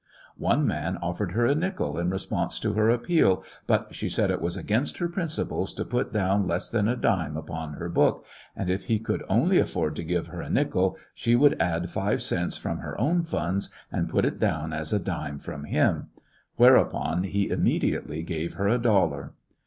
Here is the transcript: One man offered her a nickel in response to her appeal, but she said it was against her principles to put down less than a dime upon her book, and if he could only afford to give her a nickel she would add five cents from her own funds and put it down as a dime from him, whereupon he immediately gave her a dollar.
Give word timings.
One 0.39 0.65
man 0.65 0.97
offered 0.97 1.33
her 1.33 1.45
a 1.45 1.53
nickel 1.53 1.99
in 1.99 2.09
response 2.09 2.59
to 2.61 2.73
her 2.73 2.89
appeal, 2.89 3.43
but 3.67 3.93
she 3.93 4.09
said 4.09 4.31
it 4.31 4.41
was 4.41 4.57
against 4.57 4.97
her 4.97 5.07
principles 5.07 5.71
to 5.73 5.85
put 5.85 6.11
down 6.11 6.47
less 6.47 6.69
than 6.71 6.87
a 6.87 6.95
dime 6.95 7.37
upon 7.37 7.73
her 7.73 7.87
book, 7.87 8.25
and 8.55 8.67
if 8.67 8.85
he 8.85 8.97
could 8.97 9.21
only 9.29 9.59
afford 9.59 9.95
to 9.97 10.03
give 10.03 10.29
her 10.29 10.41
a 10.41 10.49
nickel 10.49 10.97
she 11.13 11.35
would 11.35 11.55
add 11.61 11.91
five 11.91 12.23
cents 12.23 12.57
from 12.57 12.79
her 12.79 12.99
own 12.99 13.21
funds 13.21 13.69
and 13.91 14.09
put 14.09 14.25
it 14.25 14.39
down 14.39 14.73
as 14.73 14.91
a 14.91 14.97
dime 14.97 15.37
from 15.37 15.65
him, 15.65 16.07
whereupon 16.55 17.21
he 17.21 17.51
immediately 17.51 18.23
gave 18.23 18.55
her 18.55 18.67
a 18.67 18.79
dollar. 18.79 19.33